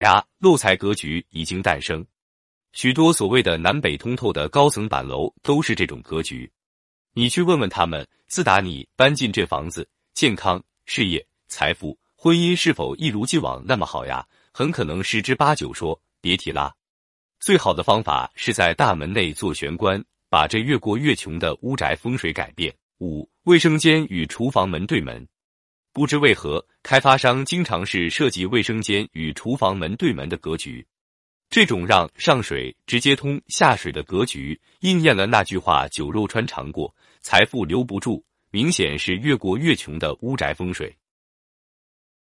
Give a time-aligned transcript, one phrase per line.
[0.00, 2.06] 呀，漏财格局已经诞生。
[2.72, 6.50] 许多所谓的南北通透的高层板楼都是这种格局。
[7.14, 14.24] 你去问问他们，自打你搬进这房子，健康、事业、财富、婚姻是否一如既往那么好呀？
[14.52, 16.72] 很可能十之八九说别提啦。
[17.40, 22.72] 最好的方法是在大门内做玄关，把这越过越穷的屋宅风水改变。
[23.00, 25.26] 五、卫生间与厨房门对门。
[25.98, 30.86] 不知为何，开发商经常是设计卫生间与厨房门对门的格局。
[31.50, 40.96] 这种让上水直接通下水的格局，应验了那句话：“酒肉穿肠过，财富留不住。”明显是越过越穷的屋宅风水。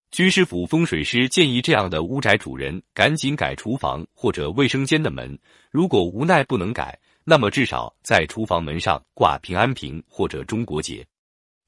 [0.10, 5.38] 居师府风水师建议这样的屋宅主人赶紧改厨房或者卫生间的门。
[5.70, 11.06] 如果无奈不能改，那么至少在厨房门上挂平安瓶或者中国结，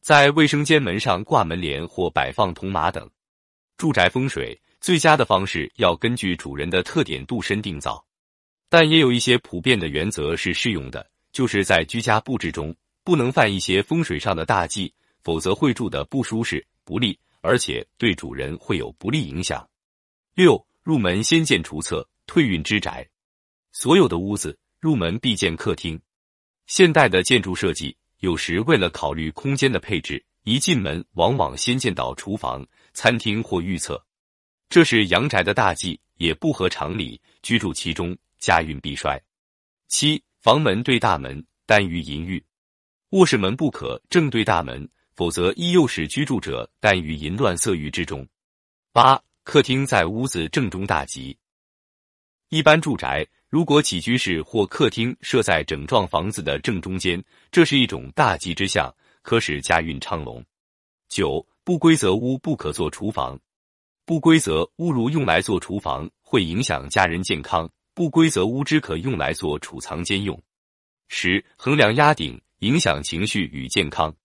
[0.01, 3.09] 在卫生间门上挂门帘或摆放铜马等。
[3.77, 4.59] 住宅风水。
[4.81, 8.03] 最佳的方式要根据主人的特点度身定造，
[8.67, 14.91] 但也有一些普遍的原则是适用的，就是在居家布置中不能犯一些风水上的大忌，
[15.21, 19.69] 否则会住的不舒适、不利，而且对主人会有不利影响。
[20.33, 23.07] 六入门先见厨厕，退运之宅。
[23.71, 26.01] 所有的屋子入门必见客厅。
[26.65, 32.63] 现代的建筑设计有时为了考虑空间的配置，一进门往往先见到厨房、
[32.93, 34.03] 餐厅或浴厕。
[34.69, 37.19] 这是阳宅的大忌，也不合常理。
[37.41, 39.19] 居住其中，家运必衰。
[39.87, 42.39] 七房门对大门，耽于淫欲；
[43.09, 48.25] 卧室门不可正对大门，否则亦诱使居住者耽于淫乱色欲之中。
[48.93, 51.35] 八客厅在屋子正中大吉。
[52.49, 57.21] 一般住宅如果起居室或客厅设在整幢房子的正中间，
[57.51, 58.89] 这是一种大吉之象，
[59.23, 60.41] 可使家运昌隆。
[61.09, 63.37] 九不规则屋不可做厨房。
[64.05, 70.41] 不规则屋如用来做厨房，会影响家人健康；不规则屋只可用来做储藏间用。
[71.09, 74.15] 十横梁压顶，影响情绪与健康。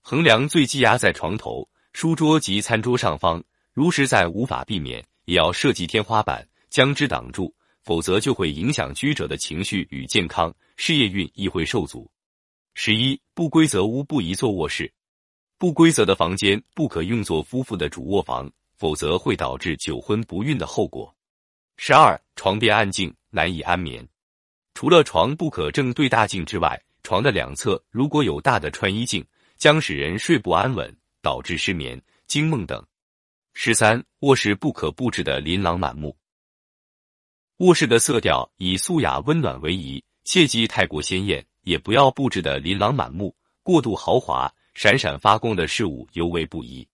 [0.00, 3.44] 横梁最忌压在床头、书桌及餐桌上方，
[3.74, 12.10] 如实在无法避免，也要设计天花板将之挡住，否则就会影响居者的情绪与健康，事业运亦会受阻。
[12.74, 14.92] 十一不规则屋不宜做卧室，
[15.58, 18.50] 不规则的房间不可用作夫妇的主卧房。
[18.74, 21.14] 否则会导致久婚不孕的后果。
[21.76, 24.04] 十二，床边暗静，难以安眠。
[24.74, 29.24] 除了床不可正对大镜之外，床的两侧如果有大的穿衣镜，
[29.56, 32.84] 将使人睡不安稳，导致失眠、惊梦等。
[33.54, 36.16] 十三，卧室不可布置的琳琅满目。
[37.62, 46.84] 卧室的色调以素雅温暖为宜，切忌太过鲜艳，也不要布置的琳琅满目，过度豪华、闪闪发光的事物尤为不宜。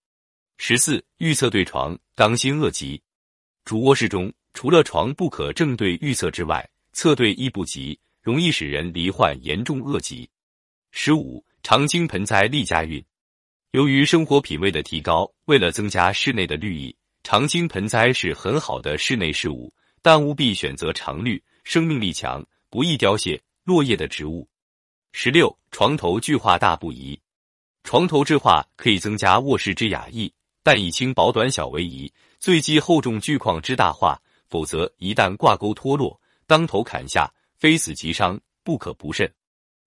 [0.58, 3.00] 十四，预测对床，当心恶疾。
[3.64, 10.28] 主卧室中，除了床不可正对预测之外，侧对亦不吉，容易使人罹患严重恶疾。
[10.90, 13.02] 十五，常青盆栽利家运。
[13.70, 24.48] 由于生活品味的提高，为了增加室内的绿意，常青盆栽是很好的室内事物，但务必选择常绿、生命力强、不易凋谢落叶的植物。
[25.12, 27.18] 十六，床头巨画大不宜。
[27.84, 30.32] 床头之画可以增加卧室之雅意。
[30.60, 34.20] 但以轻薄短小为宜，最忌厚重巨框之大画，
[34.50, 39.32] 否则一旦挂钩脱落，当头砍下，非死即伤，不可不慎。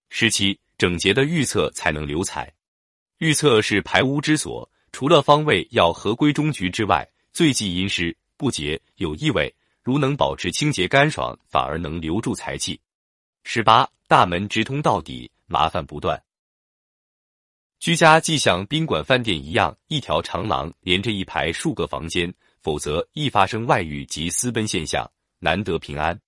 [0.09, 2.51] 十七，整洁的预测才能留财。
[3.19, 9.53] 预测是排污之所，除了方位要合规中局之外，最忌阴湿不洁有异味。
[9.83, 12.79] 如能保持清洁干爽，反而能留住财气。
[13.43, 16.21] 十八，大门直通到底，麻烦不断。
[17.79, 22.31] 居家既像宾馆、饭店一样，一条长廊连着一排数个房间，
[22.61, 25.09] 否则易发生外遇及私奔现象，
[25.39, 26.19] 难得平安。